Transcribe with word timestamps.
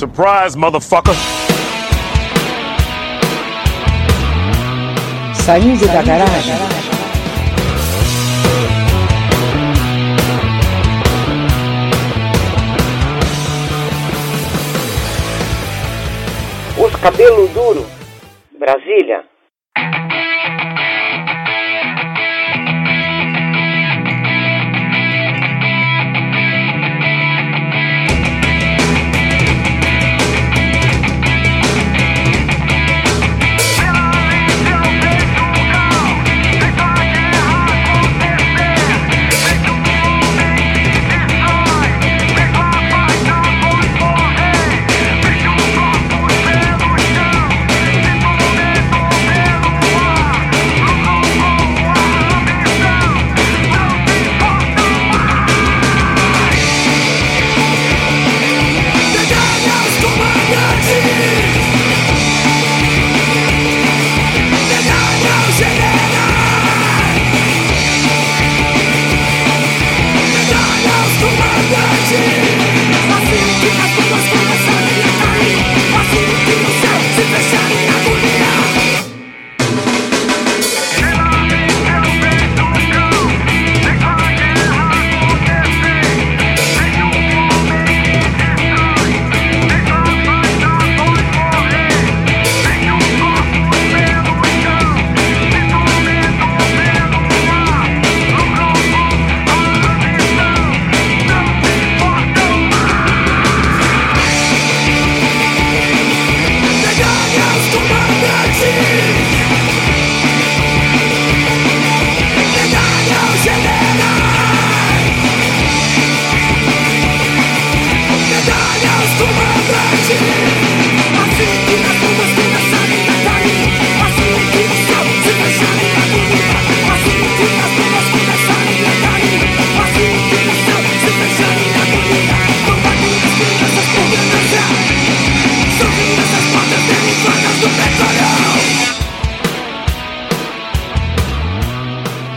Surprise, 0.00 0.56
motherfucker! 0.56 1.12
Saindo 5.34 5.86
da 5.88 6.00
garagem. 6.00 6.54
Os 16.78 16.96
cabelo 16.96 17.46
duro. 17.48 17.86
Brasília. 18.58 19.29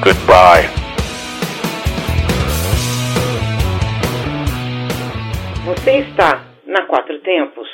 Goodbye. 0.04 0.70
Você 5.66 6.00
está 6.00 6.53
na 6.66 6.86
Quatro 6.86 7.20
Tempos. 7.20 7.70